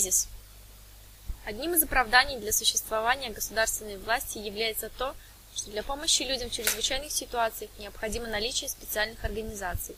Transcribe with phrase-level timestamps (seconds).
[0.00, 0.28] Кризис.
[1.44, 5.14] Одним из оправданий для существования государственной власти является то,
[5.54, 9.94] что для помощи людям в чрезвычайных ситуациях необходимо наличие специальных организаций.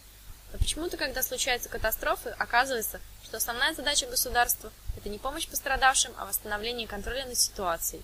[0.53, 6.27] Но почему-то, когда случаются катастрофы, оказывается, что основная задача государства– это не помощь пострадавшим, а
[6.27, 8.03] восстановление контроля над ситуацией.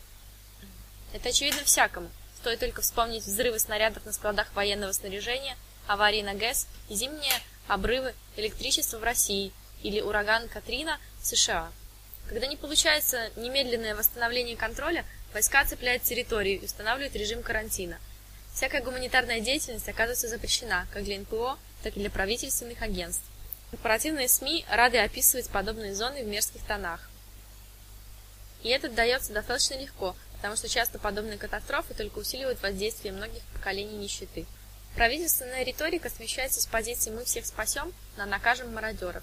[1.13, 2.13] Это очевидно всякому.
[2.37, 5.57] Стоит только вспомнить взрывы снарядов на складах военного снаряжения,
[5.89, 7.35] аварии на ГЭС и зимние
[7.67, 9.53] обрывы электричества в России
[9.83, 11.73] или ураган Катрина в США.
[12.29, 17.99] Когда не получается немедленное восстановление контроля, войска цепляют территорию и устанавливают режим карантина.
[18.53, 23.25] Всякая гуманитарная деятельность оказывается запрещена как для НПО, так и для правительственных агентств.
[23.71, 27.09] Корпоративные СМИ рады описывать подобные зоны в мерзких тонах.
[28.63, 33.97] И это дается достаточно легко, потому что часто подобные катастрофы только усиливают воздействие многих поколений
[33.97, 34.47] нищеты.
[34.97, 39.23] Правительственная риторика смещается с позиции «мы всех спасем» на «накажем мародеров».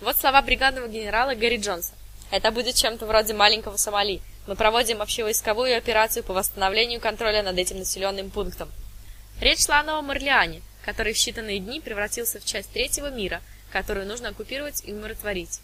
[0.00, 1.92] Вот слова бригадного генерала Гэри Джонса.
[2.30, 4.20] Это будет чем-то вроде маленького Сомали.
[4.46, 8.70] Мы проводим общевойсковую операцию по восстановлению контроля над этим населенным пунктом.
[9.40, 13.42] Речь шла о Новом Орлеане, который в считанные дни превратился в часть третьего мира,
[13.72, 15.60] которую нужно оккупировать и умиротворить.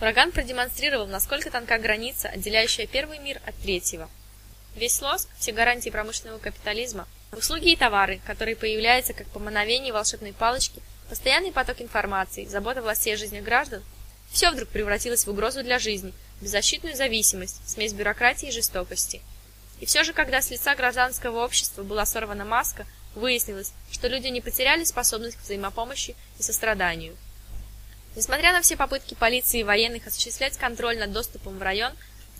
[0.00, 4.08] Ураган продемонстрировал, насколько тонка граница, отделяющая первый мир от третьего.
[4.74, 10.32] Весь лоск, все гарантии промышленного капитализма, услуги и товары, которые появляются как по мановению волшебной
[10.32, 13.82] палочки, постоянный поток информации, забота властей о жизни граждан
[14.32, 19.20] все вдруг превратилось в угрозу для жизни, беззащитную зависимость, смесь бюрократии и жестокости.
[19.80, 24.40] И все же, когда с лица гражданского общества была сорвана маска, выяснилось, что люди не
[24.40, 27.16] потеряли способность к взаимопомощи и состраданию.
[28.16, 31.92] Несмотря на все попытки полиции и военных осуществлять контроль над доступом в район,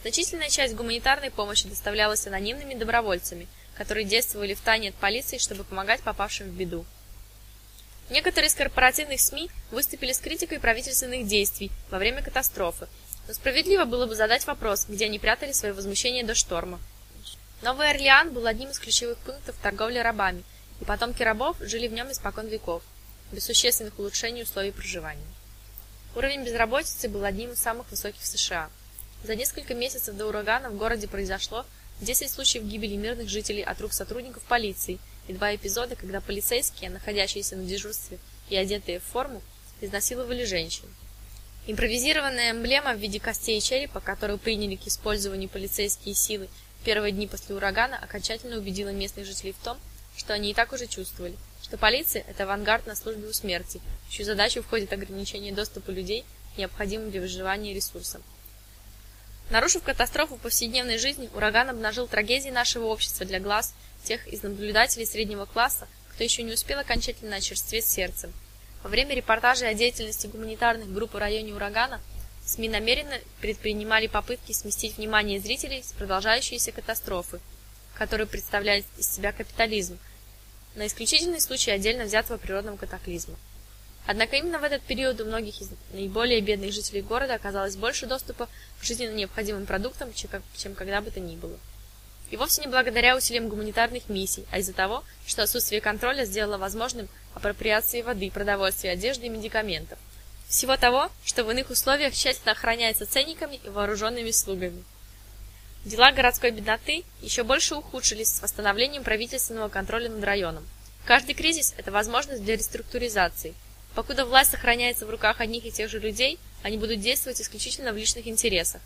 [0.03, 6.01] значительная часть гуманитарной помощи доставлялась анонимными добровольцами, которые действовали в тайне от полиции, чтобы помогать
[6.03, 6.85] попавшим в беду.
[8.13, 12.87] Некоторые из корпоративных СМИ выступили с критикой правительственных действий во время катастрофы,
[13.27, 16.79] но справедливо было бы задать вопрос, где они прятали свое возмущение до шторма.
[17.63, 20.43] Новый Орлеан был одним из ключевых пунктов торговли рабами,
[20.83, 22.83] и потомки рабов жили в нем испокон веков,
[23.33, 25.25] без существенных улучшений условий проживания.
[26.15, 28.69] Уровень безработицы был одним из самых высоких в США.
[29.25, 31.65] За несколько месяцев до урагана в городе произошло
[32.03, 37.57] 10 случаев гибели мирных жителей от рук сотрудников полиции и два эпизода, когда полицейские, находящиеся
[37.57, 39.43] на дежурстве и одетые в форму,
[39.81, 40.85] изнасиловали женщин.
[41.67, 46.49] Импровизированная эмблема в виде костей и черепа, которую приняли к использованию полицейские силы
[46.81, 49.79] в первые дни после урагана, окончательно убедила местных жителей в том,
[50.17, 54.13] что они и так уже чувствовали, что полиция– это авангард на службе у смерти, в
[54.13, 58.23] чью задачу входит ограничение доступа людей к необходимым для выживания ресурсам.
[59.51, 65.47] Нарушив катастрофу повседневной жизни, ураган обнажил трагедии нашего общества для глаз тех из наблюдателей среднего
[65.47, 68.33] класса, кто еще не успел окончательно очерстветь сердцем.
[68.83, 72.01] Во время репортажей о деятельности гуманитарных групп в районе урагана
[72.45, 77.41] СМИ намеренно предпринимали попытки сместить внимание зрителей с продолжающейся катастрофы,
[77.95, 79.99] которую представляет из себя капитализм,
[80.75, 83.37] на исключительный случай отдельно взятого природного катаклизма.
[84.07, 88.49] Однако именно в этот период у многих из наиболее бедных жителей города оказалось больше доступа
[88.81, 90.13] к жизненно необходимым продуктам,
[90.57, 91.57] чем когда бы то ни было.
[92.33, 97.07] И вовсе не благодаря усилиям гуманитарных миссий, а из-за того, что отсутствие контроля сделало возможным
[97.35, 99.99] апроприации воды, продовольствия, одежды и медикаментов.
[100.49, 104.83] Всего того, что в иных условиях тщательно охраняется ценниками и вооруженными слугами.
[105.85, 110.67] Дела городской бедноты еще больше ухудшились с восстановлением правительственного контроля над районом.
[111.05, 113.53] Каждый кризис– это возможность для реструктуризации.
[113.95, 117.99] Покуда власть сохраняется в руках одних и тех же людей, они будут действовать исключительно в
[117.99, 118.81] личных интересах.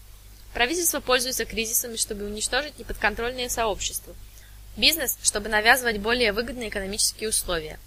[0.55, 4.15] Правительство пользуется кризисами, чтобы уничтожить неподконтрольные сообщества.
[4.77, 7.79] Бизнес, чтобы навязывать более выгодные экономические условия.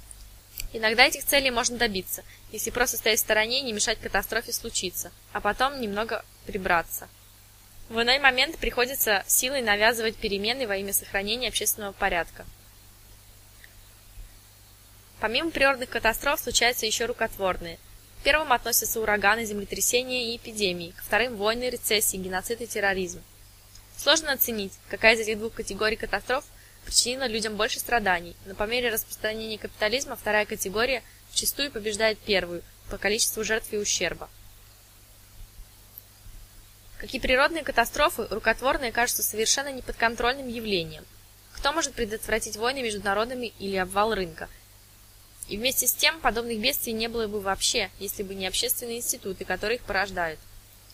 [0.71, 5.11] Иногда этих целей можно добиться, если просто стоять в стороне и не мешать катастрофе случиться,
[5.33, 7.09] а потом немного прибраться.
[7.89, 12.45] В иной момент приходится силой навязывать перемены во имя сохранения общественного порядка.
[15.19, 17.79] Помимо природных катастроф случаются еще рукотворные–
[18.19, 23.23] к первым относятся ураганы, землетрясения и эпидемии, к вторым– войны, рецессии, геноцид и терроризм.
[23.97, 26.43] Сложно оценить, какая из этих двух категорий катастроф
[26.85, 32.97] причинила людям больше страданий, но по мере распространения капитализма вторая категория вчастую побеждает первую по
[32.97, 34.29] количеству жертв и ущерба.
[36.97, 41.05] Как и природные катастрофы, рукотворные кажутся совершенно неподконтрольным явлением.
[41.53, 44.49] Кто может предотвратить войны между народами или обвал рынка–
[45.50, 49.46] и вместе с тем подобных бедствий не было бы вообще, если бы не общественные институты,
[49.46, 50.39] которые их порождают.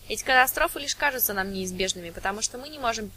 [0.08, 3.10] Эти катастрофы лишь кажутся нам неизбежными, потому что мы не можем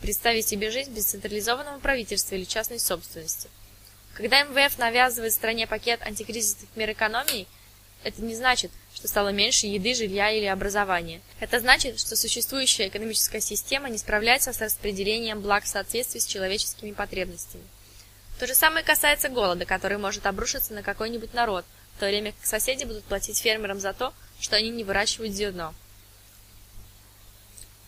[0.00, 3.48] представить себе жизнь без централизованного правительства или частной собственности.
[4.14, 7.48] Когда МВФ навязывает стране пакет антикризисных мер экономии,
[8.04, 11.22] это не значит, что стало меньше еды, жилья или образования.
[11.40, 16.92] Это значит, что существующая экономическая система не справляется с распределением благ в соответствии с человеческими
[16.92, 17.64] потребностями.
[18.38, 21.64] То же самое касается голода, который может обрушиться на какой-нибудь народ,
[21.96, 25.74] в то время как соседи будут платить фермерам за то, что они не выращивают зерно.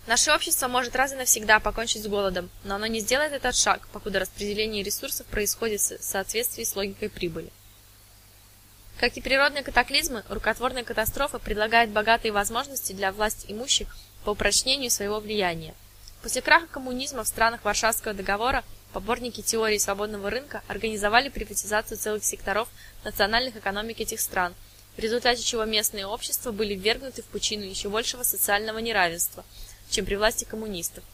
[0.07, 3.89] Наше общество может раз и навсегда покончить с голодом, но оно не сделает этот шаг,
[3.89, 7.51] покуда распределение ресурсов происходит в соответствии с логикой прибыли.
[9.01, 15.19] Как и природные катаклизмы, рукотворная катастрофа предлагает богатые возможности для власть имущих по упрочнению своего
[15.19, 15.75] влияния.
[16.23, 22.69] После краха коммунизма в странах Варшавского договора поборники теории свободного рынка организовали приватизацию целых секторов
[23.05, 24.55] национальных экономик этих стран,
[24.97, 29.45] в результате чего местные общества были ввергнуты в пучину еще большего социального неравенства–
[29.91, 31.05] чем при власти коммунистов.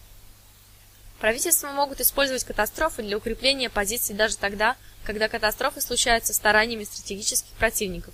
[1.21, 8.13] Правительства могут использовать катастрофы для укрепления позиций даже тогда, когда катастрофы случаются стараниями стратегических противников.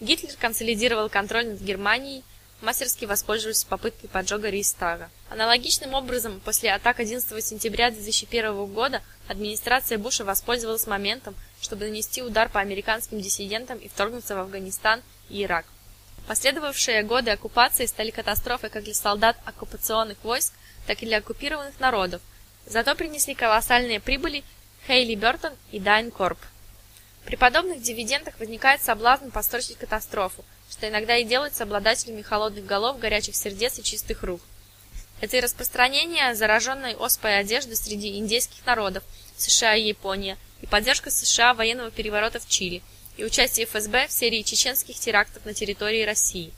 [0.00, 2.24] Гитлер консолидировал контроль над Германией,
[2.60, 5.10] мастерски воспользовавшись попыткой поджога Рейхстага.
[5.30, 12.48] Аналогичным образом, после атак 11 сентября 2001 года администрация Буша воспользовалась моментом, чтобы нанести удар
[12.48, 15.66] по американским диссидентам и вторгнуться в Афганистан и Ирак.
[16.26, 20.52] Последовавшие годы оккупации стали катастрофой как для солдат оккупационных войск,
[20.86, 22.20] так и для оккупированных народов.
[22.66, 24.42] Зато принесли колоссальные прибыли
[24.86, 26.38] Хейли Бертон и Дайн Корп.
[27.24, 33.36] При подобных дивидендах возникает соблазн построчить катастрофу, что иногда и делается обладателями холодных голов, горячих
[33.36, 34.40] сердец и чистых рук.
[35.20, 39.02] Это и распространение зараженной оспой одежды среди индейских народов
[39.36, 42.82] США и Япония, и поддержка США военного переворота в Чили–
[43.16, 46.52] и участие ФСБ в серии чеченских терактов на территории России.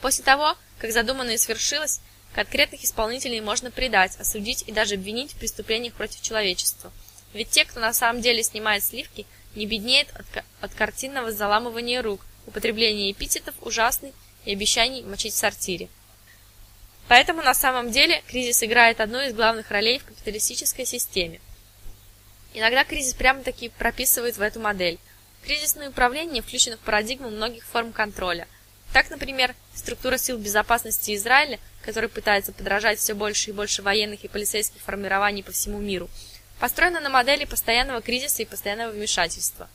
[0.00, 2.00] После того, как задуманное свершилось,
[2.34, 6.92] конкретных исполнителей можно предать, осудить и даже обвинить в преступлениях против человечества.
[7.32, 12.20] Ведь те, кто на самом деле снимает сливки, не беднеет от, от картинного заламывания рук,
[12.46, 14.12] употребления эпитетов ужасный
[14.44, 15.88] и обещаний мочить в сортире.
[17.08, 21.40] Поэтому на самом деле кризис играет одну из главных ролей в капиталистической системе.
[22.54, 24.98] Иногда кризис прямо-таки прописывает в эту модель–
[25.44, 28.48] Кризисное управление включено в парадигму многих форм контроля.
[28.94, 34.28] Так, например, структура сил безопасности Израиля, которая пытается подражать все больше и больше военных и
[34.28, 36.08] полицейских формирований по всему миру,
[36.58, 39.68] построена на модели постоянного кризиса и постоянного вмешательства.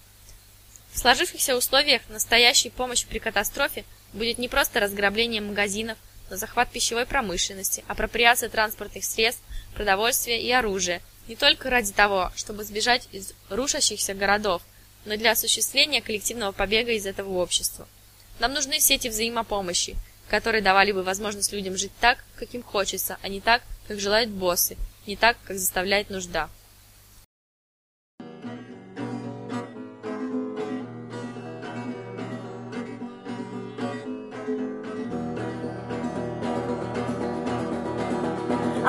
[0.92, 5.98] В сложившихся условиях настоящей помощь при катастрофе будет не просто разграбление магазинов,
[6.30, 9.44] но захват пищевой промышленности, апроприация транспортных средств,
[9.74, 14.62] продовольствия и оружия, не только ради того, чтобы сбежать из рушащихся городов,
[15.06, 17.88] но для осуществления коллективного побега из этого общества.
[18.40, 19.96] Нам нужны сети взаимопомощи,
[20.30, 24.30] которые давали бы возможность людям жить так, как им хочется, а не так, как желают
[24.30, 26.50] боссы, не так, как заставляет нужда.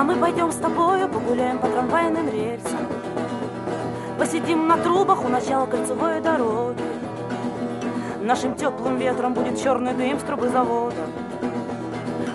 [0.01, 2.89] А мы пойдем с тобою погуляем по трамвайным рельсам
[4.19, 6.83] Посидим на трубах у начала кольцевой дороги.
[8.23, 10.97] Нашим теплым ветром будет черный дым с трубы завода.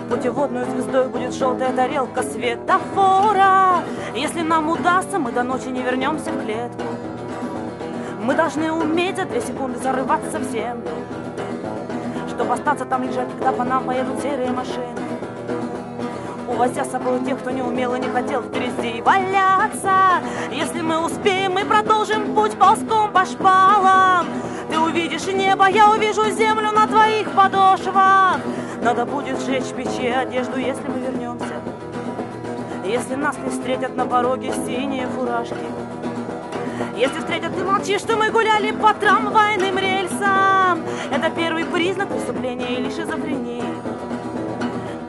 [0.08, 3.82] Путеводной звездой будет желтая тарелка светофора.
[4.14, 6.84] Если нам удастся, мы до ночи не вернемся в клетку.
[8.22, 10.88] Мы должны уметь за две секунды зарываться в землю,
[12.28, 15.05] чтобы остаться там лежать, когда по нам поедут серые машины
[16.56, 20.22] увозя с собой тех, кто не умел и не хотел впереди валяться.
[20.50, 24.26] Если мы успеем, мы продолжим путь ползком по шпалам.
[24.70, 28.40] Ты увидишь небо, я увижу землю на твоих подошвах.
[28.82, 31.60] Надо будет сжечь печи одежду, если мы вернемся.
[32.86, 35.56] Если нас не встретят на пороге синие фуражки.
[36.96, 40.82] Если встретят, ты молчишь, что мы гуляли по трамвайным рельсам.
[41.10, 43.62] Это первый признак преступления или шизофрении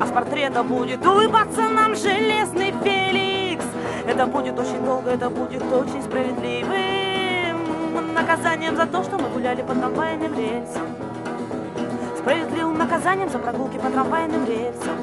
[0.05, 3.65] портрета будет улыбаться нам железный Феликс.
[4.07, 9.73] Это будет очень долго, это будет очень справедливым наказанием за то, что мы гуляли по
[9.73, 10.87] трамвайным рельсам.
[12.17, 14.97] Справедливым наказанием за прогулки по трамвайным рельсам.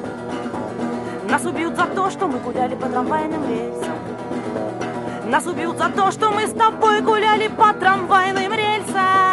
[1.29, 3.95] Нас убьют за то, что мы гуляли по трамвайным рельсам.
[5.27, 9.24] Нас убьют за то, что мы с тобой гуляли по трамвайным рельсам.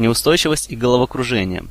[0.00, 1.64] Неустойчивость и головокружение.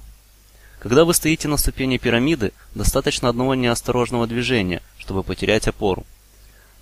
[0.79, 6.05] Когда вы стоите на ступени пирамиды, достаточно одного неосторожного движения, чтобы потерять опору.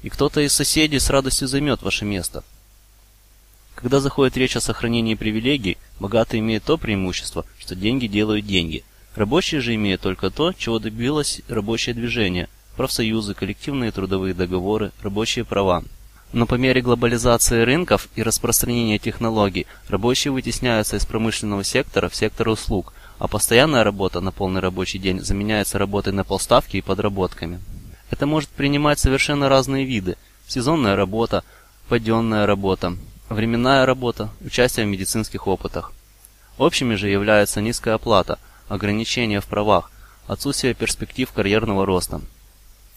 [0.03, 2.43] И кто-то из соседей с радостью займет ваше место.
[3.73, 8.83] Когда заходит речь о сохранении привилегий, богатые имеют то преимущество, что деньги делают деньги.
[9.15, 15.83] Рабочие же имеют только то, чего добилось рабочее движение– профсоюзы, коллективные трудовые договоры, рабочие права.
[16.33, 22.49] Но по мере глобализации рынков и распространения технологий рабочие вытесняются из промышленного сектора в сектор
[22.49, 27.59] услуг, а постоянная работа на полный рабочий день заменяется работой на полставки и подработками.
[28.11, 30.17] Это может принимать совершенно разные виды–
[30.47, 31.43] сезонная работа,
[31.89, 32.95] паденная работа,
[33.29, 35.91] временная работа, участие в медицинских опытах.
[36.57, 39.91] Общими же являются низкая оплата, ограничения в правах,
[40.25, 42.21] отсутствие перспектив карьерного роста,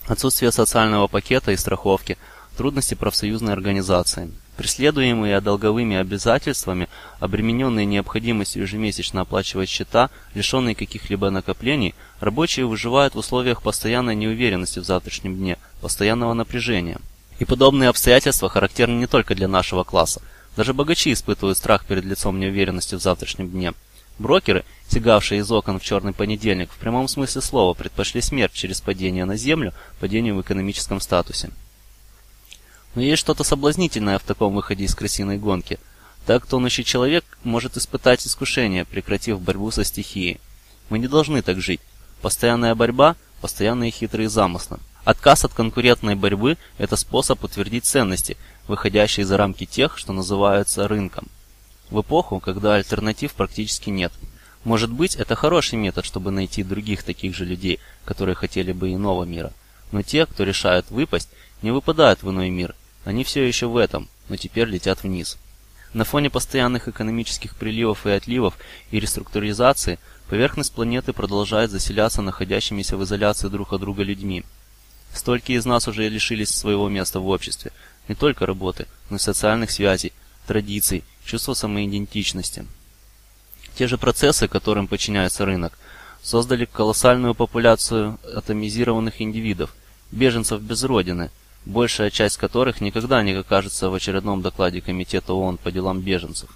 [0.06, 2.16] отсутствие социального пакета и страховки,
[2.56, 4.30] трудности профсоюзной организации.
[4.56, 6.88] Преследуемые долговыми обязательствами,
[7.18, 14.84] обремененные необходимостью ежемесячно оплачивать счета, лишенные каких-либо накоплений, рабочие выживают в условиях постоянной неуверенности в
[14.84, 16.98] завтрашнем дне, постоянного напряжения.
[17.38, 20.20] И подобные обстоятельства характерны не только для нашего класса.
[20.56, 23.72] Даже богачи испытывают страх перед лицом неуверенности в завтрашнем дне.
[24.18, 29.24] Брокеры, сигавшие из окон в черный понедельник, в прямом смысле слова предпочли смерть через падение
[29.24, 31.48] на землю, падению в экономическом статусе.
[32.94, 35.78] Но есть что-то соблазнительное в таком выходе из крысиной гонки.
[36.26, 40.40] Так тонущий человек может испытать искушение, прекратив борьбу со стихией.
[40.88, 41.80] Мы не должны так жить.
[42.20, 44.78] Постоянная борьба, постоянные хитрые замыслы.
[45.04, 48.36] Отказ от конкурентной борьбы– это способ утвердить ценности,
[48.68, 51.28] выходящие за рамки тех, что называются рынком.
[51.90, 54.12] В эпоху, когда альтернатив практически нет.
[54.64, 59.24] Может быть, это хороший метод, чтобы найти других таких же людей, которые хотели бы иного
[59.24, 59.52] мира.
[59.90, 61.30] Но те, кто решают выпасть,
[61.62, 62.74] не выпадают в иной мир.
[63.10, 65.36] Они все еще в этом, но теперь летят вниз.
[65.92, 68.56] На фоне постоянных экономических приливов и отливов
[68.92, 74.44] и реструктуризации поверхность планеты продолжает заселяться находящимися в изоляции друг от друга людьми.
[75.12, 77.72] Столько из нас уже лишились своего места в обществе,
[78.06, 80.12] не только работы, но и социальных связей,
[80.46, 82.64] традиций, чувства самоидентичности.
[83.74, 85.76] Те же процессы, которым подчиняется рынок,
[86.22, 89.74] создали колоссальную популяцию атомизированных индивидов,
[90.12, 91.32] беженцев без родины,
[91.64, 96.50] большая часть которых никогда не окажется в очередном докладе Комитета ООН по делам беженцев.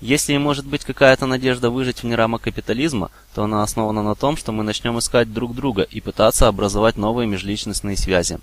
[0.00, 4.36] Если и может быть какая-то надежда выжить вне рамок капитализма, то она основана на том,
[4.36, 8.38] что мы начнем искать друг друга и пытаться образовать новые межличностные связи.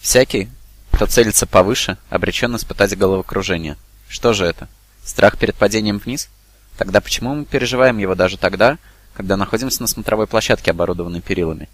[0.00, 0.48] Всякий,
[0.90, 3.76] кто целится повыше, обречен испытать головокружение.
[4.08, 4.68] Что же это?
[5.04, 6.30] Страх перед падением вниз?
[6.78, 8.78] Тогда почему мы переживаем его даже тогда,
[9.12, 11.68] когда находимся на смотровой площадке, оборудованной перилами?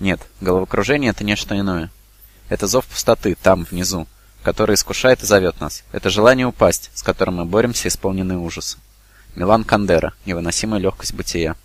[0.00, 1.90] Нет, головокружение— это нечто иное.
[2.48, 4.06] Это зов пустоты, там, внизу,
[4.42, 5.82] который искушает и зовет нас.
[5.92, 8.78] Это желание упасть, с которым мы боремся, исполненный ужаса.
[9.34, 10.14] Милан Кандера.
[10.24, 11.56] Невыносимая легкость бытия.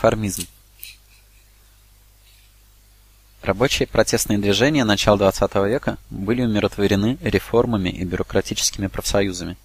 [0.00, 0.46] Реформизм.
[3.42, 9.58] Рабочие протестные движения начала XX века были умиротворены реформами и бюрократическими профсоюзами.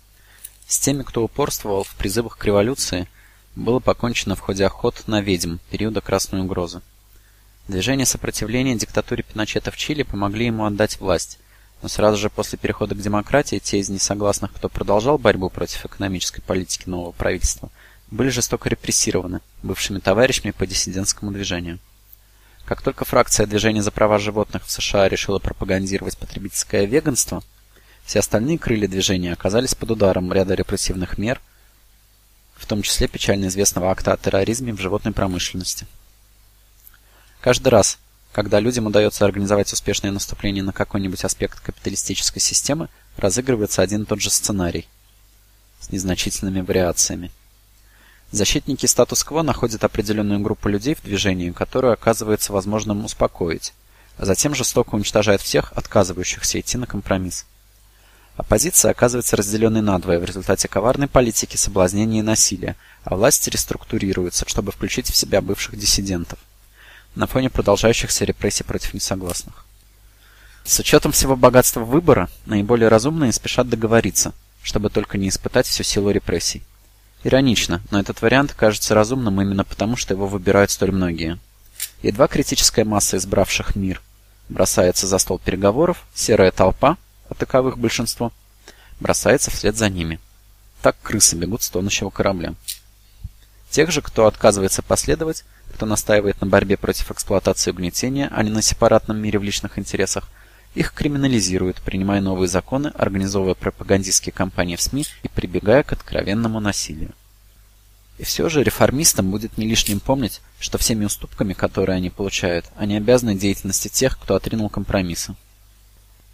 [0.68, 3.08] С теми, кто упорствовал в призывах к революции,
[3.56, 6.82] было покончено в ходе охот на ведьм периода Красной угрозы.
[7.70, 11.40] Движения сопротивления диктатуре Пиночета в Чили помогли ему отдать власть,
[11.82, 16.42] но сразу же после перехода к демократии те из несогласных, кто продолжал борьбу против экономической
[16.42, 17.70] политики нового правительства,
[18.16, 21.80] были жестоко репрессированы бывшими товарищами по диссидентскому движению.
[22.66, 27.44] Как только фракция движения за права животных в США решила пропагандировать потребительское веганство,
[28.06, 31.40] все остальные крылья движения оказались под ударом ряда репрессивных мер,
[32.56, 35.86] в том числе печально известного акта о терроризме в животной промышленности.
[37.42, 38.00] Каждый раз,
[38.32, 44.22] когда людям удается организовать успешное наступление на какой-нибудь аспект капиталистической системы, разыгрывается один и тот
[44.22, 44.88] же сценарий
[45.80, 47.32] с незначительными вариациями.
[48.36, 53.72] Защитники статус-кво находят определенную группу людей в движении, которую оказывается возможным успокоить,
[54.18, 57.46] а затем жестоко уничтожает всех, отказывающихся идти на компромисс.
[58.36, 64.74] Оппозиция оказывается разделенной надвое в результате коварной политики соблазнения и насилия, а власти реструктурируются, чтобы
[64.74, 66.38] включить в себя бывших диссидентов
[67.16, 69.66] на фоне продолжающихся репрессий против несогласных.
[70.66, 76.12] С учетом всего богатства выбора, наиболее разумные спешат договориться, чтобы только не испытать всю силу
[76.12, 76.64] репрессий.
[77.26, 81.40] Иронично, но этот вариант кажется разумным именно потому, что его выбирают столь многие.
[82.04, 84.00] Едва критическая масса избравших мир
[84.48, 88.32] бросается за стол переговоров, серая толпа, а таковых большинство,
[89.00, 90.20] бросается вслед за ними.
[90.84, 92.54] Так крысы бегут с тонущего корабля.
[93.72, 98.52] Тех же, кто отказывается последовать, кто настаивает на борьбе против эксплуатации и угнетения, а не
[98.52, 100.30] на сепаратном мире в личных интересах,
[100.76, 107.12] их криминализируют, принимая новые законы, организовывая пропагандистские кампании в СМИ и прибегая к откровенному насилию.
[108.18, 112.96] И все же реформистам будет не лишним помнить, что всеми уступками, которые они получают, они
[112.96, 115.36] обязаны деятельности тех, кто отринул компромиссы.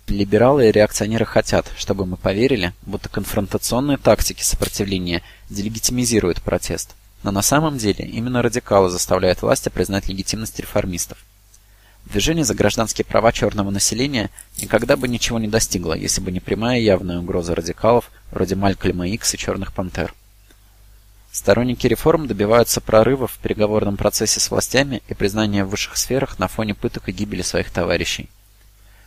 [0.08, 6.96] Либералы и реакционеры хотят, чтобы мы поверили, будто конфронтационные тактики сопротивления делегитимизируют протест.
[7.24, 11.20] Но на самом деле именно радикалы заставляют власти признать легитимность реформистов.
[12.06, 16.80] Движение за гражданские права черного населения никогда бы ничего не достигло, если бы не прямая
[16.80, 20.14] явная угроза радикалов вроде Малькольма Икс и Черных Пантер.
[21.32, 26.50] Сторонники реформ добиваются прорыва в переговорном процессе с властями и признания в высших сферах на
[26.50, 28.30] фоне пыток и гибели своих товарищей.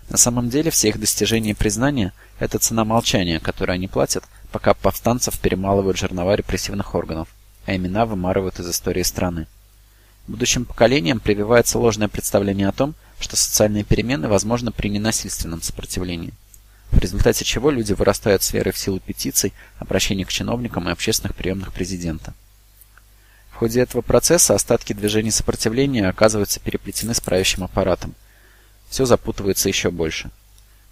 [0.09, 4.73] На самом деле все их достижения и признания– это цена молчания, которую они платят, пока
[4.73, 7.29] повстанцев перемалывают жернова репрессивных органов,
[7.67, 9.47] а имена вымарывают из истории страны.
[10.27, 16.33] Будущим поколениям прививается ложное представление о том, что социальные перемены возможны при ненасильственном сопротивлении,
[16.91, 21.37] в результате чего люди вырастают с верой в силу петиций, обращений к чиновникам и общественных
[21.37, 22.33] приемных президента.
[23.51, 28.15] В ходе этого процесса остатки движений сопротивления оказываются переплетены с правящим аппаратом.
[28.89, 30.31] Все запутывается еще больше.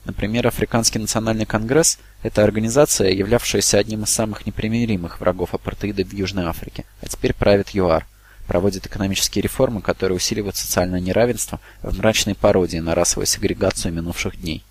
[0.05, 6.45] Например, Африканский национальный конгресс– это организация, являвшаяся одним из самых непримиримых врагов апартеида в Южной
[6.45, 8.07] Африке, а теперь правит ЮАР
[8.47, 14.65] проводит экономические реформы, которые усиливают социальное неравенство в мрачной пародии на расовую сегрегацию минувших дней.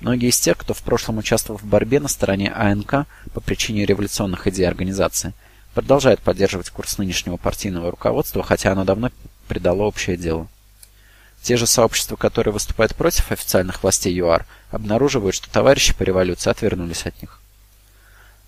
[0.00, 4.46] Многие из тех, кто в прошлом участвовал в борьбе на стороне АНК по причине революционных
[4.46, 5.32] идей организации,
[5.74, 9.10] продолжают поддерживать курс нынешнего партийного руководства, хотя оно давно
[9.48, 10.46] предало общее дело.
[11.42, 17.06] Те же сообщества, которые выступают против официальных властей ЮАР, обнаруживают, что товарищи по революции отвернулись
[17.06, 17.40] от них.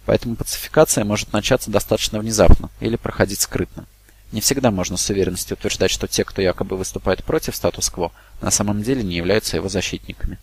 [0.06, 3.86] Поэтому пацификация может начаться достаточно внезапно или проходить скрытно.
[4.32, 8.82] Не всегда можно с уверенностью утверждать, что те, кто якобы выступает против статус-кво, на самом
[8.82, 10.38] деле не являются его защитниками.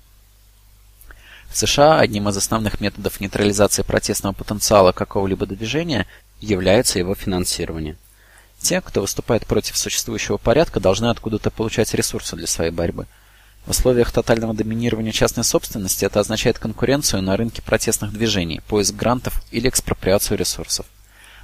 [1.50, 6.06] В США одним из основных методов нейтрализации протестного потенциала какого-либо движения
[6.41, 7.95] является его финансирование.
[8.60, 13.08] Те, кто выступает против существующего порядка, должны откуда-то получать ресурсы для своей борьбы.
[13.65, 19.41] В условиях тотального доминирования частной собственности это означает конкуренцию на рынке протестных движений, поиск грантов
[19.52, 20.86] или экспроприацию ресурсов.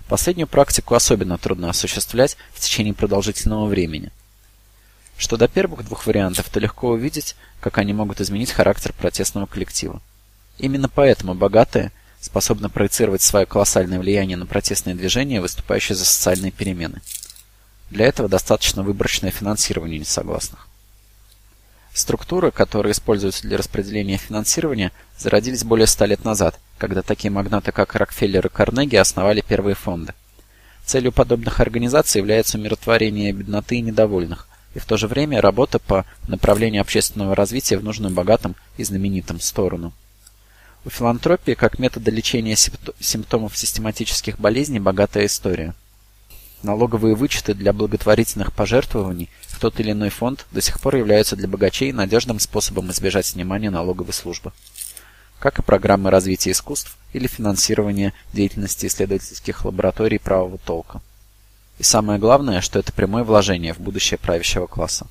[0.07, 4.11] Последнюю практику особенно трудно осуществлять в течение продолжительного времени.
[5.17, 10.01] Что до первых двух вариантов, то легко увидеть, как они могут изменить характер протестного коллектива.
[10.57, 17.01] Именно поэтому богатые способны проецировать свое колоссальное влияние на протестные движения, выступающие за социальные перемены.
[17.89, 20.67] Для этого достаточно выборочное финансирование несогласных.
[21.93, 27.95] Структуры, которые используются для распределения финансирования, зародились более ста лет назад, когда такие магнаты, как
[27.95, 30.13] Рокфеллер и Карнеги, основали первые фонды.
[30.85, 36.05] Целью подобных организаций является умиротворение бедноты и недовольных, и в то же время работа по
[36.27, 39.93] направлению общественного развития в нужную богатым и знаменитым сторону.
[40.85, 42.57] У филантропии как метода лечения
[42.99, 45.73] симптомов систематических болезней богатая история.
[46.61, 51.47] Налоговые вычеты для благотворительных пожертвований в тот или иной фонд до сих пор являются для
[51.47, 54.51] богачей надежным способом избежать внимания налоговой службы.
[55.43, 61.01] Как и программы развития искусств или финансирования деятельности исследовательских лабораторий правого толка.
[61.79, 65.05] И самое главное, что это прямое вложение в будущее правящего класса.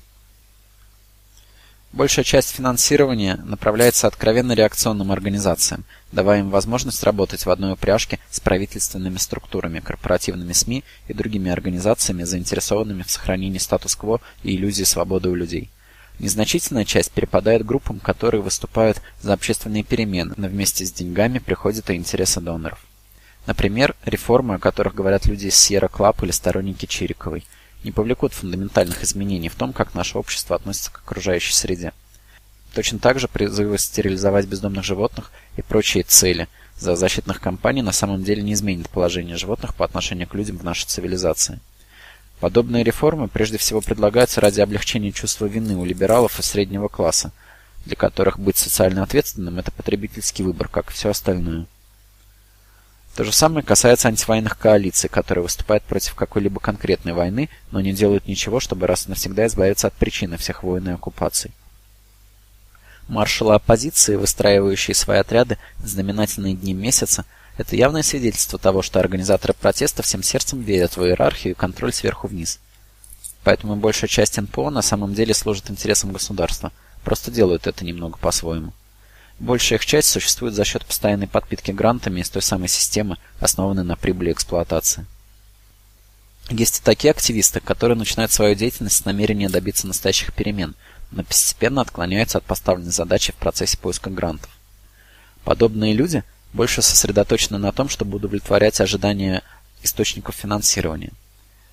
[1.91, 8.39] Большая часть финансирования направляется откровенно реакционным организациям, давая им возможность работать в одной упряжке с
[8.39, 15.35] правительственными структурами, корпоративными СМИ и другими организациями, заинтересованными в сохранении статус-кво и иллюзии свободы у
[15.35, 15.69] людей.
[16.19, 21.95] Незначительная часть перепадает группам, которые выступают за общественные перемены, но вместе с деньгами приходят и
[21.95, 22.85] интересы доноров.
[23.45, 27.45] Например, реформы, о которых говорят люди из Sierra Club или сторонники Чириковой–
[27.83, 31.93] не повлекут фундаментальных изменений в том, как наше общество относится к окружающей среде.
[32.73, 36.47] Точно так же призывы стерилизовать бездомных животных и прочие цели
[36.79, 40.63] за защитных кампаний на самом деле не изменят положение животных по отношению к людям в
[40.63, 41.59] нашей цивилизации.
[42.43, 47.31] Подобные реформы прежде всего предлагаются ради облегчения чувства вины у либералов и среднего класса,
[47.85, 51.67] для которых быть социально ответственным– это потребительский выбор, как и все остальное.
[53.15, 58.27] То же самое касается антивоенных коалиций, которые выступают против какой-либо конкретной войны, но не делают
[58.27, 61.51] ничего, чтобы раз и навсегда избавиться от причины всех войн и оккупаций.
[63.07, 67.23] Маршалы оппозиции, выстраивающие свои отряды в знаменательные дни месяца,
[67.57, 72.27] это явное свидетельство того, что организаторы протеста всем сердцем верят в иерархию и контроль сверху
[72.27, 72.59] вниз.
[73.43, 76.71] Поэтому большая часть НПО на самом деле служит интересам государства,
[77.03, 78.73] просто делают это немного по-своему.
[79.39, 83.95] Большая их часть существует за счет постоянной подпитки грантами из той самой системы, основанной на
[83.95, 85.05] прибыли эксплуатации.
[86.49, 90.75] Есть и такие активисты, которые начинают свою деятельность с намерения добиться настоящих перемен,
[91.11, 94.49] но постепенно отклоняются от поставленной задачи в процессе поиска грантов.
[95.43, 99.43] Подобные люди больше сосредоточены на том, чтобы удовлетворять ожидания
[99.81, 101.11] источников финансирования.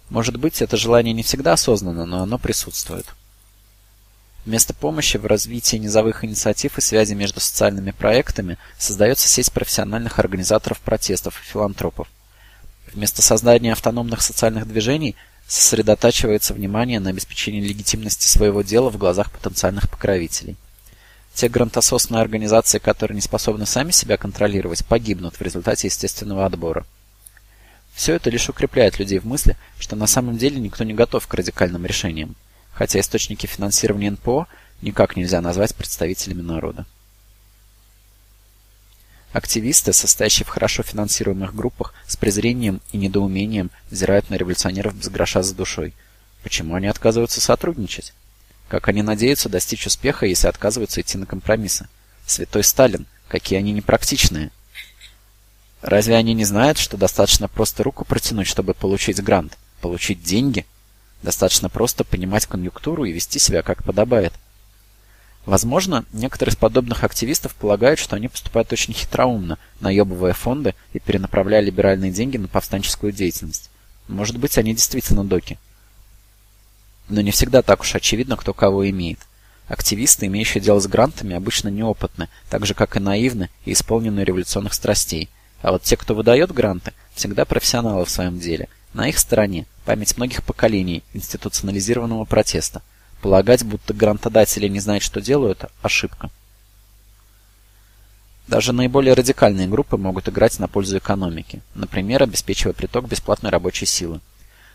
[0.08, 3.06] Может быть, это желание не всегда осознанно, но оно присутствует.
[4.44, 10.80] Вместо помощи в развитии низовых инициатив и связи между социальными проектами создается сеть профессиональных организаторов
[10.80, 12.08] протестов и филантропов.
[12.92, 15.14] Вместо создания автономных социальных движений
[15.46, 20.56] сосредотачивается внимание на обеспечении легитимности своего дела в глазах потенциальных покровителей.
[21.34, 26.86] Те грантососные организации, которые не способны сами себя контролировать, погибнут в результате естественного отбора.
[27.94, 31.34] Все это лишь укрепляет людей в мысли, что на самом деле никто не готов к
[31.34, 32.36] радикальным решениям
[32.80, 34.46] хотя источники финансирования НПО
[34.80, 36.86] никак нельзя назвать представителями народа.
[39.32, 45.42] Активисты, состоящие в хорошо финансируемых группах, с презрением и недоумением взирают на революционеров без гроша
[45.42, 45.92] за душой.
[46.42, 48.14] Почему они отказываются сотрудничать?
[48.70, 51.88] Как они надеются достичь успеха, если отказываются идти на компромиссы?
[52.26, 54.50] Святой Сталин, какие они непрактичные.
[55.83, 60.64] Разве они не знают, что достаточно просто руку протянуть, чтобы получить грант, получить деньги–
[61.22, 64.33] Достаточно просто понимать конъюнктуру и вести себя как подобает.
[65.44, 71.61] Возможно, некоторые из подобных активистов полагают, что они поступают очень хитроумно, наебывая фонды и перенаправляя
[71.61, 73.70] либеральные деньги на повстанческую деятельность.
[74.06, 75.59] Может быть, они действительно доки.
[77.10, 79.18] Но не всегда так уж очевидно, кто кого имеет.
[79.68, 84.72] Активисты, имеющие дело с грантами, обычно неопытны, так же как и наивны и исполнены революционных
[84.72, 85.28] страстей.
[85.62, 90.16] А вот те, кто выдает гранты, всегда профессионалы в своем деле– на их стороне память
[90.16, 92.82] многих поколений институционализированного протеста.
[93.22, 96.30] Полагать, будто грантодатели не знают, что делают– ошибка.
[98.48, 104.20] Даже наиболее радикальные группы могут играть на пользу экономики, например, обеспечивая приток бесплатной рабочей силы.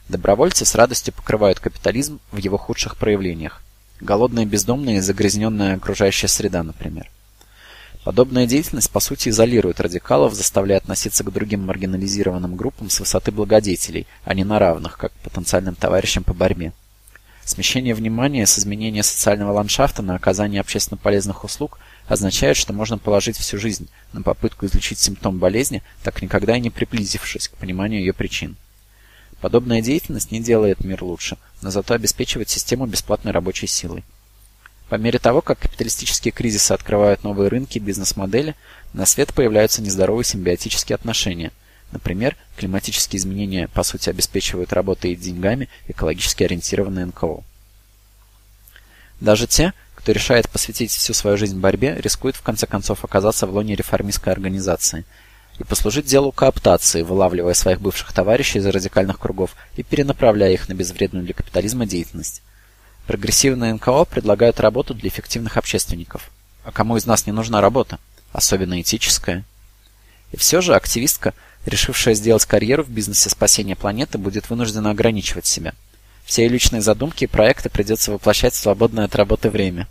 [0.08, 3.64] Добровольцы с радостью покрывают капитализм в его худших проявлениях.
[4.00, 7.10] Голодные бездомные и загрязненная окружающая среда, например.
[8.04, 14.06] Подобная деятельность по сути изолирует радикалов, заставляя относиться к другим маргинализированным группам с высоты благодетелей,
[14.26, 16.72] а не на равных, как к потенциальным товарищам по борьбе.
[17.44, 23.38] Смещение внимания с изменения социального ландшафта на оказание общественно полезных услуг означает, что можно положить
[23.38, 28.14] всю жизнь на попытку излечить симптом болезни, так никогда и не приблизившись к пониманию ее
[28.14, 28.56] причин.
[29.42, 34.04] Подобная деятельность не делает мир лучше, но зато обеспечивает систему бесплатной рабочей силой.
[34.90, 38.56] По мере того, как капиталистические кризисы открывают новые рынки и бизнес-модели,
[38.94, 41.52] на свет появляются нездоровые симбиотические отношения.
[41.92, 47.44] Например, климатические изменения по сути обеспечивают работой и деньгами экологически ориентированные НКО.
[49.20, 53.54] Даже те, кто решает посвятить всю свою жизнь борьбе, рискуют в конце концов оказаться в
[53.54, 55.06] лоне реформистской организации
[55.60, 60.74] и послужить делу кооптации, вылавливая своих бывших товарищей из радикальных кругов и перенаправляя их на
[60.74, 62.42] безвредную для капитализма деятельность.
[63.08, 66.32] Прогрессивные НКО предлагают работу для эффективных общественников.
[66.64, 68.00] А кому из нас не нужна работа?
[68.34, 69.44] Особенно этическая.
[70.32, 71.34] И все же активистка,
[71.66, 75.74] решившая сделать карьеру в бизнесе спасения планеты, будет вынуждена ограничивать себя.
[76.26, 79.88] Все ее личные задумки и проекты придется воплощать в свободное от работы время.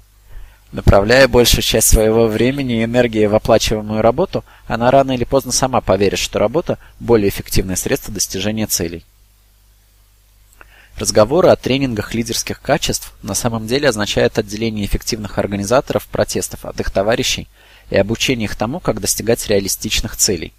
[0.74, 5.80] Направляя большую часть своего времени и энергии в оплачиваемую работу, она рано или поздно сама
[5.80, 9.04] поверит, что работа– более эффективное средство достижения целей.
[10.98, 16.90] Разговоры о тренингах лидерских качеств на самом деле означают отделение эффективных организаторов протестов от их
[16.90, 17.46] товарищей
[17.90, 20.52] и обучение их тому, как достигать реалистичных целей,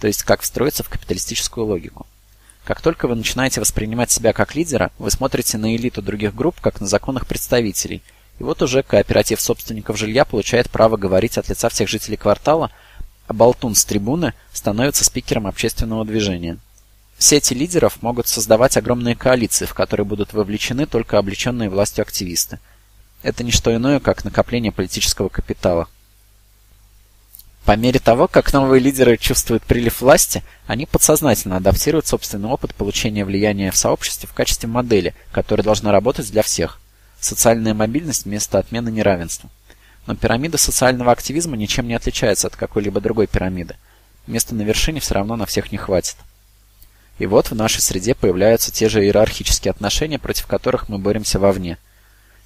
[0.00, 2.08] то есть как встроиться в капиталистическую логику.
[2.64, 6.80] Как только вы начинаете воспринимать себя как лидера, вы смотрите на элиту других групп как
[6.80, 8.02] на законных представителей,
[8.40, 12.70] и вот уже кооператив собственников жилья получает право говорить от лица всех жителей квартала,
[13.26, 16.56] а болтун с трибуны становится спикером общественного движения.
[17.18, 22.58] Сети лидеров могут создавать огромные коалиции, в которые будут вовлечены только облеченные властью активисты.
[23.22, 25.86] Это не что иное, как накопление политического капитала.
[27.66, 33.26] По мере того, как новые лидеры чувствуют прилив власти, они подсознательно адаптируют собственный опыт получения
[33.26, 36.80] влияния в сообществе в качестве модели, которая должна работать для всех.
[37.20, 39.50] Социальная мобильность вместо отмены неравенства.
[40.06, 43.76] Но пирамида социального активизма ничем не отличается от какой-либо другой пирамиды.
[44.26, 46.16] Места на вершине все равно на всех не хватит.
[47.18, 51.76] И вот в нашей среде появляются те же иерархические отношения, против которых мы боремся вовне.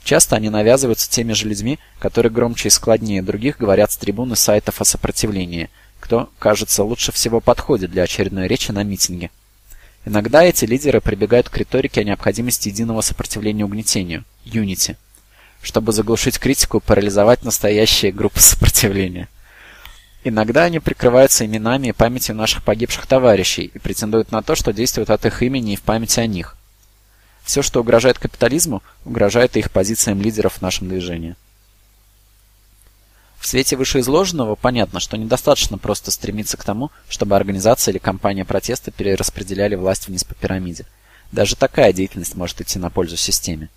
[0.02, 4.80] Часто они навязываются теми же людьми, которые громче и складнее других говорят с трибуны сайтов
[4.80, 9.30] о сопротивлении, кто, кажется, лучше всего подходит для очередной речи на митинге.
[10.06, 14.96] Иногда эти лидеры прибегают к риторике о необходимости единого сопротивления угнетению– Unity,
[15.62, 19.28] чтобы заглушить критику и парализовать настоящие группы сопротивления.
[20.22, 25.10] Иногда они прикрываются именами и памятью наших погибших товарищей и претендуют на то, что действуют
[25.10, 26.56] от их имени и в память о них.
[27.42, 31.36] Все, что угрожает капитализму, угрожает и их позициям лидеров в нашем движении.
[33.44, 38.90] В свете вышеизложенного понятно, что недостаточно просто стремиться к тому, чтобы организация или компания протеста
[38.90, 40.86] перераспределяли власть вниз по пирамиде.
[41.30, 43.68] Даже такая деятельность может идти на пользу системе.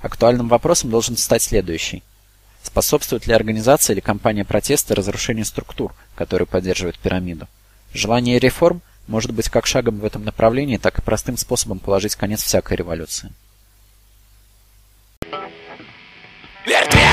[0.00, 2.04] Актуальным вопросом должен стать следующий–
[2.62, 7.46] Способствует ли организация или кампания протеста разрушению структур, которые поддерживают пирамиду?
[7.94, 12.42] Желание реформ может быть как шагом в этом направлении, так и простым способом положить конец
[12.42, 13.32] всякой революции.
[16.66, 17.05] Мертвецкая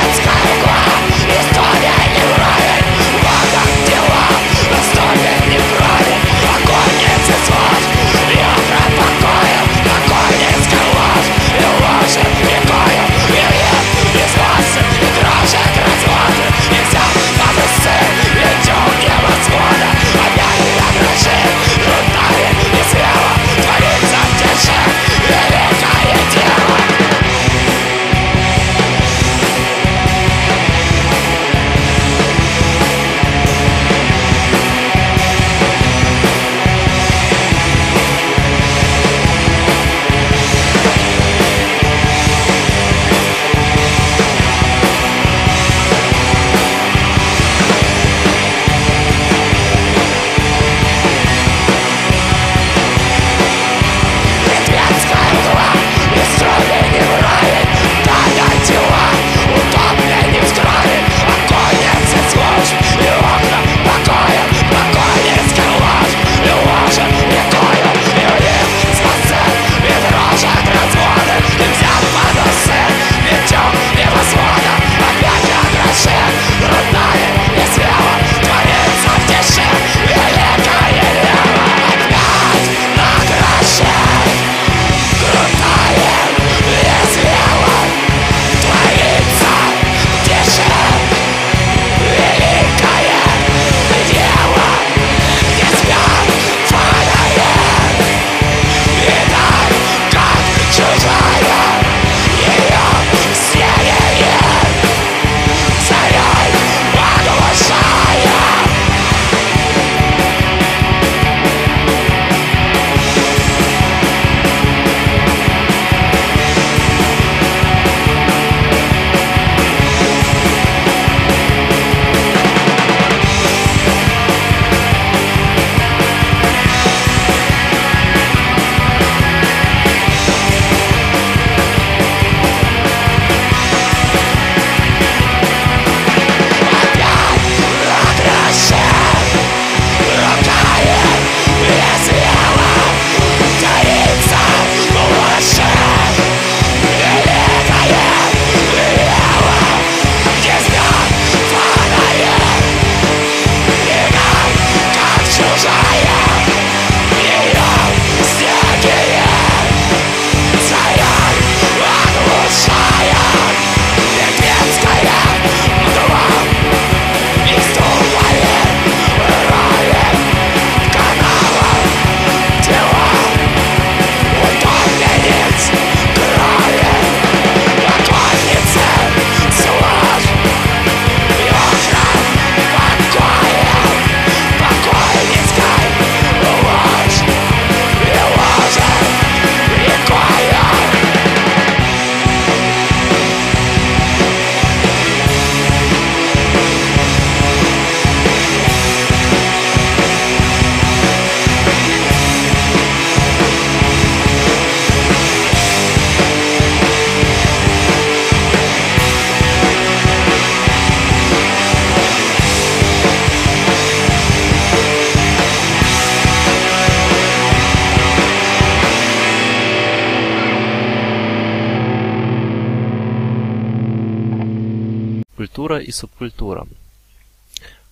[226.23, 226.65] Культура.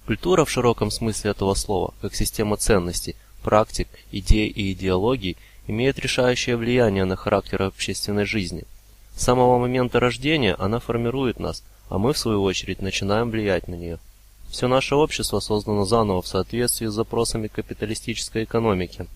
[0.06, 5.36] Культура в широком смысле этого слова, как система ценностей, практик, идей и идеологий,
[5.68, 8.64] имеет решающее влияние на характер общественной жизни.
[9.18, 13.76] С самого момента рождения она формирует нас, а мы, в свою очередь, начинаем влиять на
[13.76, 14.00] нее.
[14.50, 19.08] Все наше общество создано заново в соответствии с запросами капиталистической экономики.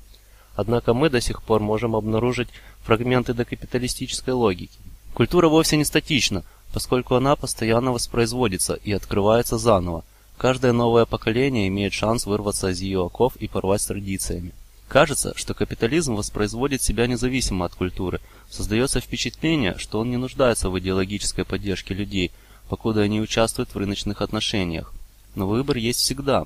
[0.57, 2.49] Однако мы до сих пор можем обнаружить
[2.83, 4.77] фрагменты докапиталистической логики.
[5.13, 6.43] Культура вовсе не статична,
[6.73, 10.03] поскольку она постоянно воспроизводится и открывается заново.
[10.37, 14.51] Каждое новое поколение имеет шанс вырваться из ее оков и порвать с традициями.
[14.87, 18.19] Кажется, что капитализм воспроизводит себя независимо от культуры.
[18.49, 22.31] Создается впечатление, что он не нуждается в идеологической поддержке людей,
[22.69, 24.93] покуда они участвуют в рыночных отношениях.
[25.33, 26.45] Но выбор есть всегда.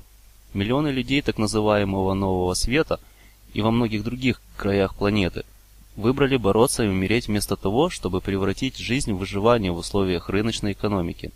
[0.54, 2.98] Миллионы людей так называемого нового света
[3.52, 5.44] и во многих других краях планеты
[5.96, 11.30] выбрали бороться и умереть вместо того, чтобы превратить жизнь в выживание в условиях рыночной экономики.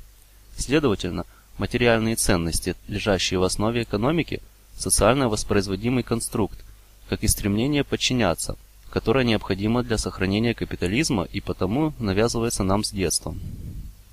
[0.57, 1.27] Следовательно,
[1.59, 4.41] материальные ценности, лежащие в основе экономики,
[4.77, 6.59] социально воспроизводимый конструкт,
[7.09, 8.57] как и стремление подчиняться,
[8.91, 13.35] которое необходимо для сохранения капитализма и потому навязывается нам с детства.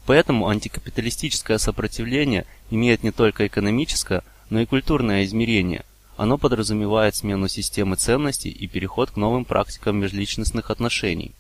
[0.05, 5.85] Поэтому антикапиталистическое сопротивление имеет не только экономическое, но и культурное измерение.
[6.21, 11.31] Оно подразумевает смену системы ценностей и переход к новым практикам межличностных отношений.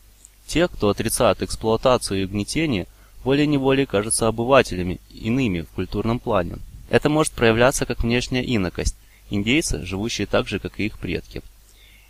[0.47, 2.87] Те, кто отрицает эксплуатацию и угнетение,
[3.23, 6.55] волей-неволей кажутся обывателями, иными в культурном плане.
[6.89, 8.95] Это может проявляться как внешняя инокость,
[9.29, 11.43] индейцы, живущие так же, как и их предки.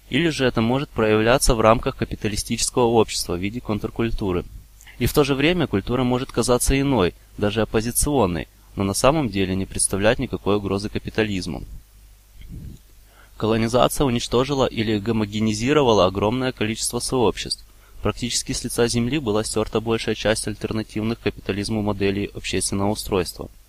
[0.10, 4.46] Или же это может проявляться в рамках капиталистического общества в виде контркультуры.
[4.98, 8.48] И в то же время культура может казаться иной, даже оппозиционной,
[8.78, 11.66] но на самом деле не представлять никакой угрозы капитализму.
[13.42, 17.66] Колонизация уничтожила или гомогенизировала огромное количество сообществ.
[18.04, 23.50] Практически с лица земли была стерта большая часть альтернативных капитализму моделей общественного устройства–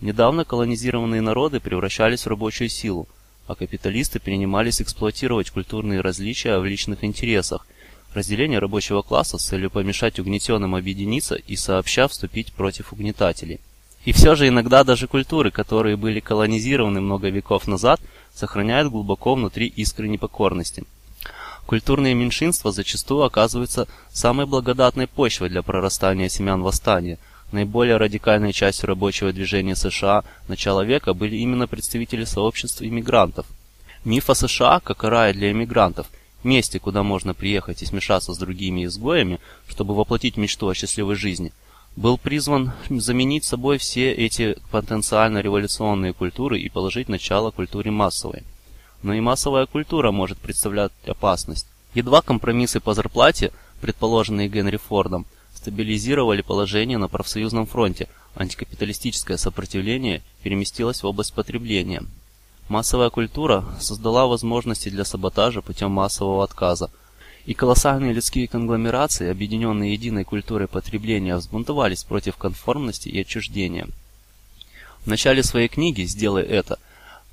[0.00, 3.08] Недавно колонизированные народы превращались в рабочую силу,
[3.46, 7.66] а капиталисты принимались эксплуатировать культурные различия в личных интересах,
[8.12, 13.60] разделение рабочего класса с целью помешать угнетенным объединиться и сообща вступить против угнетателей.
[14.04, 18.00] И все же иногда даже культуры, которые были колонизированы много веков назад,
[18.36, 20.84] сохраняют глубоко внутри искры непокорности.
[21.66, 27.18] Культурные меньшинства зачастую оказываются самой благодатной почвой для прорастания семян восстания–
[27.52, 33.46] Наиболее радикальной частью рабочего движения США начала века были именно представители сообществ иммигрантов.
[34.04, 36.08] Миф о США как о рае для иммигрантов,
[36.42, 41.52] месте, куда можно приехать и смешаться с другими изгоями, чтобы воплотить мечту о счастливой жизни,
[41.96, 48.42] был призван заменить собой все эти потенциально революционные культуры и положить начало культуре массовой.
[49.02, 51.66] Но и массовая культура может представлять опасность.
[51.94, 61.02] Едва компромиссы по зарплате, предположенные Генри Фордом, стабилизировали положение на профсоюзном фронте, антикапиталистическое сопротивление переместилось
[61.02, 62.02] в область потребления.
[62.68, 66.90] Массовая культура создала возможности для саботажа путем массового отказа,
[67.46, 73.86] и колоссальные людские конгломерации, объединенные единой культурой потребления, взбунтовались против конформности и отчуждения.
[75.04, 76.78] В начале своей книги «Сделай это»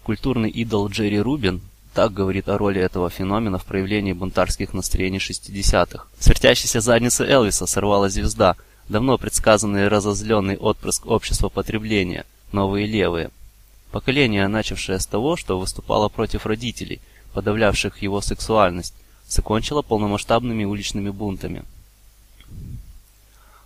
[0.03, 1.61] культурный идол Джерри Рубин
[1.95, 6.05] так говорит о роли этого феномена в проявлении бунтарских настроений 60-х.
[6.19, 8.55] С вертящейся задницы Элвиса сорвала звезда,
[8.89, 13.31] давно предсказанный разозленный отпрыск общества потребления, новые левые.
[13.91, 16.99] Поколение, начавшее с того, что выступало против родителей,
[17.33, 18.93] подавлявших его сексуальность,
[19.27, 21.63] закончило полномасштабными уличными бунтами.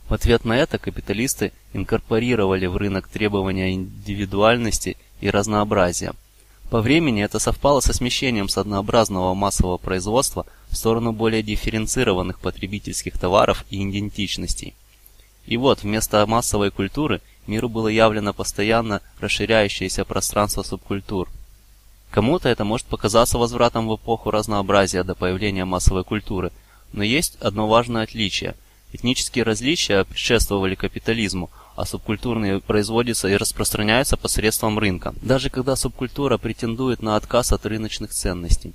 [0.08, 6.14] В ответ на это капиталисты инкорпорировали в рынок требования индивидуальности и разнообразия–
[6.70, 13.18] по времени это совпало со смещением с однообразного массового производства в сторону более дифференцированных потребительских
[13.18, 14.76] товаров и идентичностей.
[15.45, 21.30] И вот, вместо массовой культуры миру было явлено постоянно расширяющееся пространство субкультур.
[22.12, 26.51] Кому-то это может показаться возвратом в эпоху разнообразия до появления массовой культуры,
[26.93, 28.55] но есть одно важное отличие.
[28.93, 37.01] Этнические различия предшествовали капитализму, а субкультурные производятся и распространяются посредством рынка, даже когда субкультура претендует
[37.01, 38.74] на отказ от рыночных ценностей.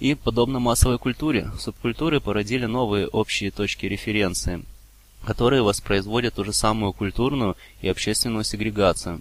[0.00, 4.64] И, подобно массовой культуре, субкультуры породили новые общие точки референции,
[5.24, 9.20] которые воспроизводят ту же самую культурную и общественную сегрегацию.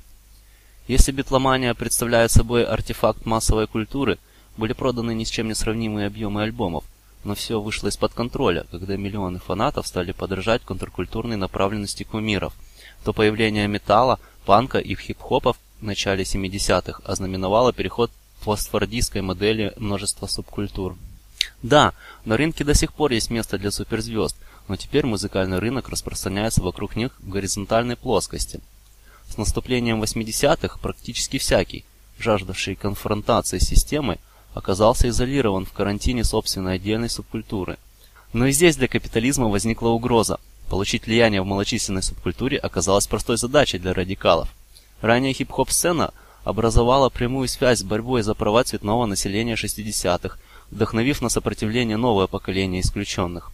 [0.87, 4.17] Если битломания представляет собой артефакт массовой культуры,
[4.55, 6.83] были проданы ни с чем не сравнимые объемы альбомов,
[7.23, 12.53] но все вышло из-под контроля, когда миллионы фанатов стали подражать контркультурной направленности кумиров–
[13.03, 18.11] то появление металла, панка и хип-хопа в начале 70-х ознаменовало переход
[18.43, 20.97] постфордистской модели множества субкультур.
[21.63, 21.93] Да,
[22.25, 24.35] на рынке до сих пор есть место для суперзвезд,
[24.67, 28.59] но теперь музыкальный рынок распространяется вокруг них в горизонтальной плоскости.
[29.29, 31.85] С наступлением 80-х практически всякий,
[32.17, 34.19] жаждавший конфронтации с системой,
[34.53, 37.77] оказался изолирован в карантине собственной отдельной субкультуры.
[38.33, 40.39] Но и здесь для капитализма возникла угроза.
[40.69, 44.49] Получить влияние в малочисленной субкультуре оказалось простой задачей для радикалов.
[45.01, 46.13] Ранее хип-хоп-сцена
[46.43, 50.37] образовала прямую связь с борьбой за права цветного населения 60-х,
[50.71, 53.51] вдохновив на сопротивление новое поколение исключенных.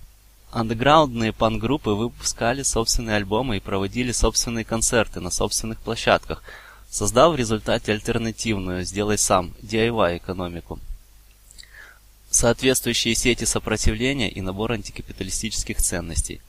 [0.54, 6.44] Андеграундные панк-группы выпускали собственные альбомы и проводили собственные концерты на собственных площадках,
[6.92, 10.80] создав в результате альтернативную «сделай сам» DIY экономику.
[12.30, 16.40] Соответствующие сети сопротивления и набор антикапиталистических ценностей.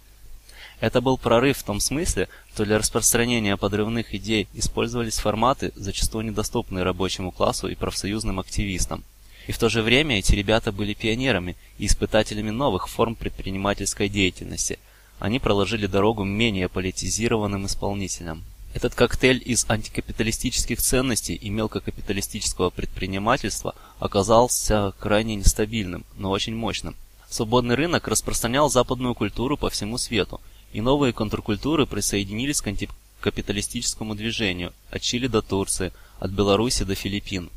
[0.81, 6.85] Это был прорыв в том смысле, что для распространения подрывных идей использовались форматы, зачастую недоступные
[6.85, 9.03] рабочему классу и профсоюзным активистам.
[9.47, 14.79] И в то же время эти ребята были пионерами и испытателями новых форм предпринимательской деятельности.
[15.19, 18.43] Они проложили дорогу менее политизированным исполнителям.
[18.75, 26.97] Этот коктейль из антикапиталистических ценностей и мелкокапиталистического предпринимательства оказался крайне нестабильным, но очень мощным.
[27.31, 30.41] Свободный рынок распространял западную культуру по всему свету,
[30.73, 37.51] и новые контркультуры присоединились к антикапиталистическому движению от Чили до Турции, от Беларуси до Филиппин.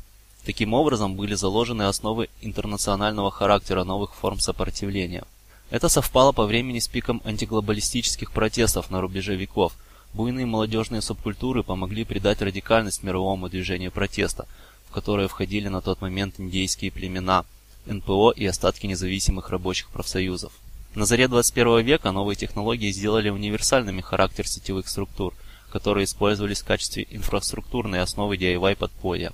[0.48, 5.26] Таким образом были заложены основы интернационального характера новых форм сопротивления.
[5.72, 9.74] Это совпало по времени с пиком антиглобалистических протестов на рубеже веков.
[10.14, 14.48] Буйные молодежные субкультуры помогли придать радикальность мировому движению протеста,
[14.90, 17.44] в которое входили на тот момент индейские племена,
[17.86, 20.54] НПО и остатки независимых рабочих профсоюзов.
[20.96, 25.34] На заре 21 века новые технологии сделали универсальными характер сетевых структур,
[25.74, 29.34] которые использовались в качестве инфраструктурной основы DIY подполья.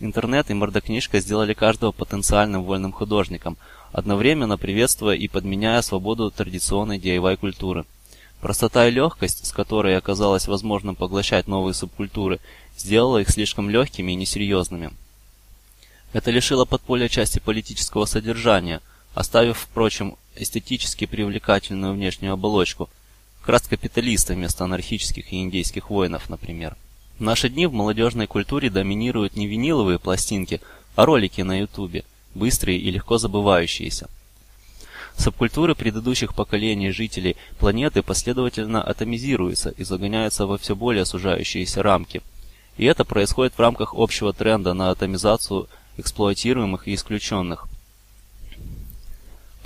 [0.00, 3.56] Интернет и мордокнижка сделали каждого потенциальным вольным художником,
[3.90, 7.84] одновременно приветствуя и подменяя свободу традиционной DIY-культуры.
[8.40, 12.38] Простота и легкость, с которой оказалось возможным поглощать новые субкультуры,
[12.76, 14.92] сделала их слишком легкими и несерьезными.
[16.12, 18.80] Это лишило подполья части политического содержания,
[19.14, 22.88] оставив, впрочем, эстетически привлекательную внешнюю оболочку,
[23.42, 26.76] крас капиталиста вместо анархических и индейских воинов, например.
[27.18, 30.60] В наши дни в молодежной культуре доминируют не виниловые пластинки,
[30.94, 32.04] а ролики на ютубе,
[32.34, 34.08] быстрые и легко забывающиеся.
[35.16, 42.22] Субкультуры предыдущих поколений жителей планеты последовательно атомизируются и загоняются во все более сужающиеся рамки.
[42.76, 47.66] И это происходит в рамках общего тренда на атомизацию эксплуатируемых и исключенных.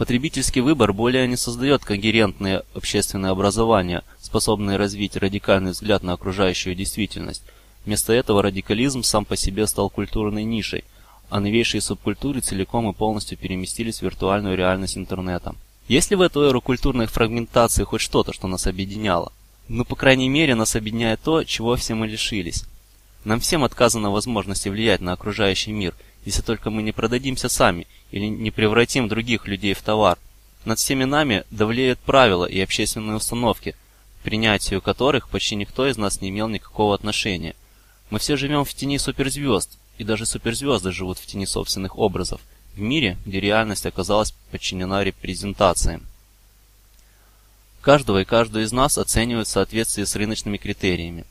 [0.02, 7.44] Потребительский выбор более не создает когерентное общественное образование, способное развить радикальный взгляд на окружающую действительность.
[7.86, 10.82] Вместо этого радикализм сам по себе стал культурной нишей,
[11.30, 15.54] а новейшие субкультуры целиком и полностью переместились в виртуальную реальность интернета.
[15.86, 19.30] Есть ли в эту эру культурной фрагментации хоть что-то, что нас объединяло?
[19.68, 22.64] Ну, по крайней мере, нас объединяет то, чего все мы лишились.
[23.24, 25.94] Нам всем отказано возможности влиять на окружающий мир,
[26.24, 30.18] если только мы не продадимся сами или не превратим других людей в товар.
[30.64, 33.74] Над всеми нами давлеют правила и общественные установки,
[34.20, 37.56] к принятию которых почти никто из нас не имел никакого отношения.
[38.10, 42.40] Мы все живем в тени суперзвезд, и даже суперзвезды живут в тени собственных образов,
[42.74, 46.06] в мире, где реальность оказалась подчинена репрезентациям.
[47.80, 51.24] Каждого и каждую из нас оценивают в соответствии с рыночными критериями.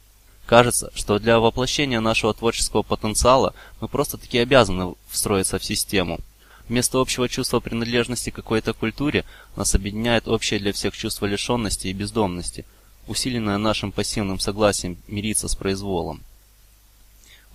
[0.52, 6.20] Кажется, что для воплощения нашего творческого потенциала мы просто-таки обязаны встроиться в систему–
[6.72, 9.26] Вместо общего чувства принадлежности к какой-то культуре
[9.58, 12.66] нас объединяет общее для всех чувство лишенности и бездомности,
[13.08, 16.22] усиленное нашим пассивным согласием мириться с произволом.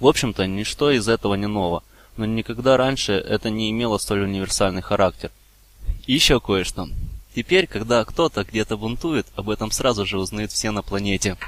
[0.00, 1.82] В общем-то, ничто из этого не ново,
[2.18, 5.30] но никогда раньше это не имело столь универсальный характер.
[6.06, 6.88] И еще кое-что.
[7.34, 11.38] Теперь, когда кто-то где-то бунтует, об этом сразу же узнают все на планете.